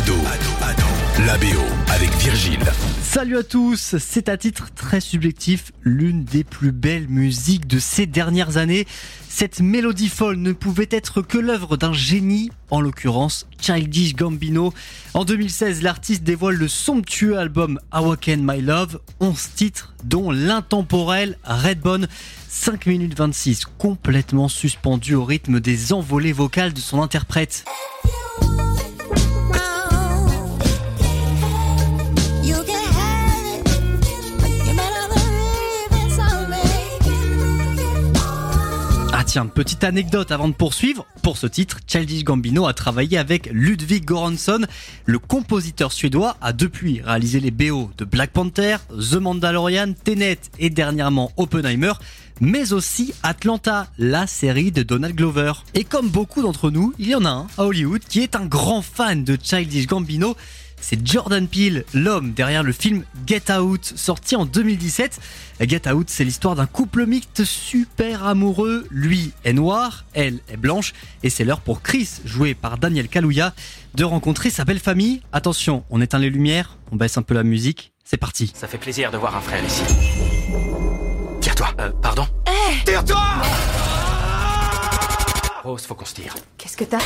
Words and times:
Ado, 0.00 0.16
la 1.26 1.36
BO 1.36 1.60
avec 1.88 2.10
Virgile. 2.16 2.64
Salut 3.02 3.36
à 3.36 3.42
tous, 3.42 3.96
c'est 3.98 4.30
à 4.30 4.38
titre 4.38 4.68
très 4.74 4.98
subjectif 4.98 5.72
l'une 5.82 6.24
des 6.24 6.42
plus 6.42 6.72
belles 6.72 7.06
musiques 7.06 7.66
de 7.66 7.78
ces 7.78 8.06
dernières 8.06 8.56
années. 8.56 8.86
Cette 9.28 9.60
mélodie 9.60 10.08
folle 10.08 10.36
ne 10.36 10.52
pouvait 10.52 10.88
être 10.90 11.20
que 11.20 11.36
l'œuvre 11.36 11.76
d'un 11.76 11.92
génie, 11.92 12.50
en 12.70 12.80
l'occurrence 12.80 13.46
Childish 13.60 14.16
Gambino. 14.16 14.72
En 15.12 15.26
2016, 15.26 15.82
l'artiste 15.82 16.22
dévoile 16.22 16.54
le 16.54 16.68
somptueux 16.68 17.36
album 17.36 17.78
Awaken 17.90 18.40
My 18.42 18.62
Love, 18.62 19.00
11 19.20 19.50
titres 19.54 19.92
dont 20.04 20.30
l'intemporel 20.30 21.36
Redbone, 21.44 22.08
5 22.48 22.86
minutes 22.86 23.18
26, 23.18 23.66
complètement 23.76 24.48
suspendu 24.48 25.14
au 25.14 25.26
rythme 25.26 25.60
des 25.60 25.92
envolées 25.92 26.32
vocales 26.32 26.72
de 26.72 26.80
son 26.80 27.02
interprète. 27.02 27.66
Tiens, 39.30 39.46
petite 39.46 39.84
anecdote 39.84 40.32
avant 40.32 40.48
de 40.48 40.54
poursuivre. 40.54 41.06
Pour 41.22 41.38
ce 41.38 41.46
titre, 41.46 41.78
Childish 41.86 42.24
Gambino 42.24 42.66
a 42.66 42.74
travaillé 42.74 43.16
avec 43.16 43.48
Ludwig 43.52 44.04
Göransson. 44.04 44.66
Le 45.06 45.20
compositeur 45.20 45.92
suédois 45.92 46.36
a 46.40 46.52
depuis 46.52 47.00
réalisé 47.00 47.38
les 47.38 47.52
BO 47.52 47.92
de 47.96 48.04
Black 48.04 48.32
Panther, 48.32 48.78
The 48.88 49.14
Mandalorian, 49.14 49.92
Tenet 50.02 50.40
et 50.58 50.68
dernièrement 50.68 51.30
Oppenheimer, 51.36 51.92
mais 52.40 52.72
aussi 52.72 53.14
Atlanta, 53.22 53.86
la 53.98 54.26
série 54.26 54.72
de 54.72 54.82
Donald 54.82 55.14
Glover. 55.14 55.52
Et 55.74 55.84
comme 55.84 56.08
beaucoup 56.08 56.42
d'entre 56.42 56.72
nous, 56.72 56.92
il 56.98 57.10
y 57.10 57.14
en 57.14 57.24
a 57.24 57.30
un 57.30 57.46
à 57.56 57.66
Hollywood 57.66 58.00
qui 58.00 58.22
est 58.22 58.34
un 58.34 58.46
grand 58.46 58.82
fan 58.82 59.22
de 59.22 59.38
Childish 59.40 59.86
Gambino. 59.86 60.34
C'est 60.80 61.06
Jordan 61.06 61.46
Peele, 61.46 61.84
l'homme 61.94 62.32
derrière 62.32 62.62
le 62.62 62.72
film 62.72 63.04
Get 63.26 63.52
Out, 63.52 63.92
sorti 63.96 64.36
en 64.36 64.44
2017. 64.44 65.20
Get 65.60 65.90
Out, 65.90 66.08
c'est 66.08 66.24
l'histoire 66.24 66.54
d'un 66.54 66.66
couple 66.66 67.06
mixte 67.06 67.44
super 67.44 68.24
amoureux. 68.24 68.86
Lui 68.90 69.32
est 69.44 69.52
noir, 69.52 70.04
elle 70.14 70.40
est 70.48 70.56
blanche, 70.56 70.94
et 71.22 71.30
c'est 71.30 71.44
l'heure 71.44 71.60
pour 71.60 71.82
Chris, 71.82 72.08
joué 72.24 72.54
par 72.54 72.78
Daniel 72.78 73.08
Kaluuya, 73.08 73.54
de 73.94 74.04
rencontrer 74.04 74.50
sa 74.50 74.64
belle 74.64 74.80
famille. 74.80 75.22
Attention, 75.32 75.84
on 75.90 76.00
éteint 76.00 76.18
les 76.18 76.30
lumières, 76.30 76.78
on 76.90 76.96
baisse 76.96 77.18
un 77.18 77.22
peu 77.22 77.34
la 77.34 77.42
musique. 77.44 77.92
C'est 78.04 78.16
parti. 78.16 78.52
Ça 78.54 78.66
fait 78.66 78.78
plaisir 78.78 79.10
de 79.10 79.18
voir 79.18 79.36
un 79.36 79.40
frère 79.40 79.64
ici. 79.64 79.82
Tire-toi. 81.40 81.68
Euh, 81.78 81.90
pardon 82.02 82.26
Tire-toi 82.84 83.22
Rose, 85.62 85.84
faut 85.84 85.94
qu'on 85.94 86.04
se 86.04 86.14
tire. 86.14 86.34
Qu'est-ce 86.58 86.76
que 86.76 86.84
t'as? 86.84 86.98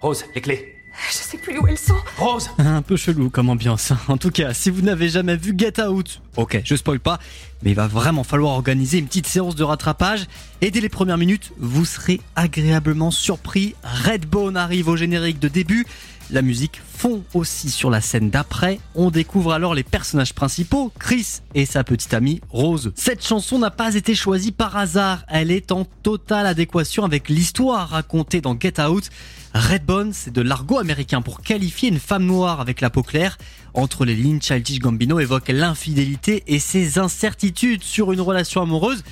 Rose, 0.00 0.24
les 0.34 0.40
clés. 0.40 0.79
Je 1.08 1.14
sais 1.14 1.38
plus 1.38 1.58
où 1.58 1.66
elles 1.66 1.78
sont. 1.78 1.96
Rose 2.18 2.50
Un 2.58 2.82
peu 2.82 2.96
chelou 2.96 3.30
comme 3.30 3.48
ambiance. 3.48 3.92
En 4.08 4.16
tout 4.16 4.30
cas, 4.30 4.52
si 4.52 4.70
vous 4.70 4.82
n'avez 4.82 5.08
jamais 5.08 5.36
vu 5.36 5.54
Get 5.56 5.80
Out, 5.82 6.20
ok, 6.36 6.60
je 6.64 6.74
spoil 6.74 7.00
pas, 7.00 7.18
mais 7.62 7.70
il 7.70 7.76
va 7.76 7.86
vraiment 7.86 8.24
falloir 8.24 8.52
organiser 8.52 8.98
une 8.98 9.06
petite 9.06 9.26
séance 9.26 9.54
de 9.54 9.64
rattrapage. 9.64 10.26
Et 10.60 10.70
dès 10.70 10.80
les 10.80 10.88
premières 10.88 11.18
minutes, 11.18 11.52
vous 11.58 11.84
serez 11.84 12.20
agréablement 12.36 13.10
surpris. 13.10 13.74
Redbone 13.82 14.56
arrive 14.56 14.88
au 14.88 14.96
générique 14.96 15.38
de 15.38 15.48
début. 15.48 15.86
La 16.32 16.42
musique 16.42 16.80
fond 16.96 17.24
aussi 17.34 17.70
sur 17.70 17.90
la 17.90 18.00
scène 18.00 18.30
d'après. 18.30 18.78
On 18.94 19.10
découvre 19.10 19.52
alors 19.52 19.74
les 19.74 19.82
personnages 19.82 20.32
principaux, 20.32 20.92
Chris 20.96 21.40
et 21.56 21.66
sa 21.66 21.82
petite 21.82 22.14
amie 22.14 22.40
Rose. 22.50 22.92
Cette 22.94 23.26
chanson 23.26 23.58
n'a 23.58 23.72
pas 23.72 23.96
été 23.96 24.14
choisie 24.14 24.52
par 24.52 24.76
hasard. 24.76 25.24
Elle 25.26 25.50
est 25.50 25.72
en 25.72 25.84
totale 25.84 26.46
adéquation 26.46 27.04
avec 27.04 27.28
l'histoire 27.28 27.88
racontée 27.88 28.40
dans 28.40 28.56
Get 28.58 28.80
Out. 28.80 29.10
Redbone, 29.54 30.12
c'est 30.12 30.32
de 30.32 30.42
l'argot 30.42 30.78
américain 30.78 31.20
pour 31.20 31.40
qualifier 31.40 31.88
une 31.88 31.98
femme 31.98 32.24
noire 32.24 32.60
avec 32.60 32.80
la 32.80 32.90
peau 32.90 33.02
claire. 33.02 33.36
Entre 33.74 34.04
les 34.04 34.14
lignes, 34.14 34.40
Childish 34.40 34.78
Gambino 34.78 35.18
évoque 35.18 35.48
l'infidélité 35.48 36.44
et 36.46 36.60
ses 36.60 36.98
incertitudes 36.98 37.82
sur 37.82 38.12
une 38.12 38.20
relation 38.20 38.62
amoureuse. 38.62 39.02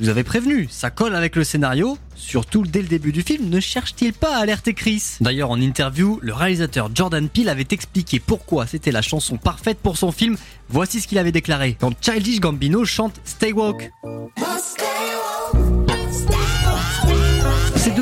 Vous 0.00 0.08
avez 0.08 0.22
prévenu, 0.22 0.68
ça 0.70 0.90
colle 0.90 1.16
avec 1.16 1.34
le 1.34 1.42
scénario. 1.42 1.98
Surtout 2.14 2.62
dès 2.62 2.82
le 2.82 2.88
début 2.88 3.10
du 3.10 3.22
film, 3.22 3.48
ne 3.48 3.58
cherche-t-il 3.58 4.12
pas 4.12 4.36
à 4.36 4.40
alerter 4.40 4.72
Chris? 4.72 5.16
D'ailleurs, 5.20 5.50
en 5.50 5.60
interview, 5.60 6.20
le 6.22 6.32
réalisateur 6.32 6.90
Jordan 6.94 7.28
Peele 7.28 7.48
avait 7.48 7.66
expliqué 7.70 8.20
pourquoi 8.20 8.66
c'était 8.66 8.92
la 8.92 9.02
chanson 9.02 9.38
parfaite 9.38 9.78
pour 9.82 9.96
son 9.96 10.12
film. 10.12 10.36
Voici 10.68 11.00
ce 11.00 11.08
qu'il 11.08 11.18
avait 11.18 11.32
déclaré 11.32 11.76
quand 11.80 11.92
Childish 12.00 12.38
Gambino 12.38 12.84
chante 12.84 13.20
Stay 13.24 13.52
Woke. 13.52 13.90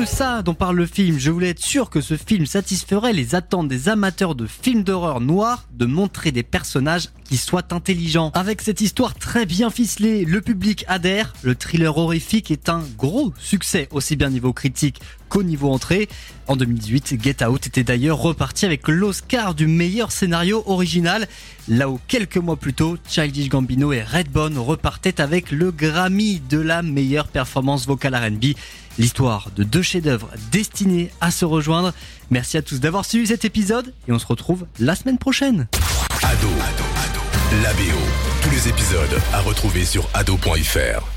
Ça 0.07 0.41
dont 0.41 0.53
parle 0.53 0.77
le 0.77 0.85
film. 0.85 1.19
Je 1.19 1.29
voulais 1.31 1.49
être 1.49 1.63
sûr 1.63 1.89
que 1.89 2.01
ce 2.01 2.15
film 2.15 2.45
satisferait 2.45 3.13
les 3.13 3.35
attentes 3.35 3.67
des 3.67 3.89
amateurs 3.89 4.35
de 4.35 4.47
films 4.47 4.83
d'horreur 4.83 5.19
noirs, 5.21 5.65
de 5.73 5.85
montrer 5.85 6.31
des 6.31 6.43
personnages 6.43 7.09
qui 7.25 7.37
soient 7.37 7.73
intelligents. 7.73 8.31
Avec 8.33 8.61
cette 8.61 8.81
histoire 8.81 9.15
très 9.15 9.45
bien 9.45 9.69
ficelée, 9.69 10.23
le 10.23 10.41
public 10.41 10.85
adhère. 10.87 11.33
Le 11.43 11.55
thriller 11.55 11.97
horrifique 11.97 12.51
est 12.51 12.69
un 12.69 12.83
gros 12.97 13.33
succès, 13.37 13.87
aussi 13.91 14.15
bien 14.15 14.29
niveau 14.29 14.53
critique 14.53 15.01
qu'au 15.29 15.43
niveau 15.43 15.69
entrée. 15.71 16.07
En 16.47 16.55
2018, 16.55 17.21
Get 17.21 17.45
Out 17.45 17.67
était 17.67 17.83
d'ailleurs 17.83 18.19
reparti 18.19 18.65
avec 18.65 18.87
l'Oscar 18.87 19.55
du 19.55 19.67
meilleur 19.67 20.11
scénario 20.11 20.63
original. 20.65 21.27
Là 21.67 21.89
où 21.89 21.99
quelques 22.07 22.37
mois 22.37 22.55
plus 22.55 22.73
tôt, 22.73 22.97
Childish 23.09 23.49
Gambino 23.49 23.91
et 23.91 24.03
Redbone 24.03 24.57
repartaient 24.57 25.19
avec 25.19 25.51
le 25.51 25.71
Grammy 25.71 26.41
de 26.49 26.59
la 26.59 26.81
meilleure 26.81 27.27
performance 27.27 27.85
vocale 27.85 28.15
R&B. 28.15 28.55
L'histoire 28.97 29.49
de 29.55 29.63
deux 29.63 29.81
chefs-d'œuvre 29.81 30.29
destinés 30.51 31.11
à 31.21 31.31
se 31.31 31.45
rejoindre. 31.45 31.93
Merci 32.31 32.57
à 32.57 32.61
tous 32.61 32.79
d'avoir 32.79 33.05
suivi 33.05 33.27
cet 33.27 33.45
épisode 33.45 33.93
et 34.07 34.11
on 34.11 34.19
se 34.19 34.25
retrouve 34.25 34.65
la 34.79 34.95
semaine 34.95 35.17
prochaine. 35.17 35.67
Ado, 36.23 36.47
la 37.63 37.73
BO. 37.73 37.81
Tous 38.41 38.49
les 38.49 38.67
épisodes 38.69 39.21
à 39.33 39.41
retrouver 39.41 39.85
sur 39.85 40.07
ado.fr. 40.13 41.16